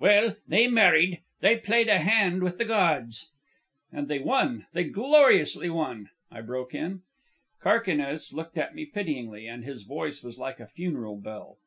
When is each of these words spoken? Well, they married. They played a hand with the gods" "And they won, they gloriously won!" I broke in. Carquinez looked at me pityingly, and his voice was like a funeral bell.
Well, 0.00 0.34
they 0.48 0.66
married. 0.66 1.22
They 1.42 1.58
played 1.58 1.86
a 1.86 1.98
hand 2.00 2.42
with 2.42 2.58
the 2.58 2.64
gods" 2.64 3.30
"And 3.92 4.08
they 4.08 4.18
won, 4.18 4.66
they 4.72 4.82
gloriously 4.82 5.70
won!" 5.70 6.10
I 6.28 6.40
broke 6.40 6.74
in. 6.74 7.02
Carquinez 7.62 8.32
looked 8.32 8.58
at 8.58 8.74
me 8.74 8.84
pityingly, 8.86 9.46
and 9.46 9.62
his 9.64 9.84
voice 9.84 10.24
was 10.24 10.40
like 10.40 10.58
a 10.58 10.66
funeral 10.66 11.18
bell. 11.20 11.58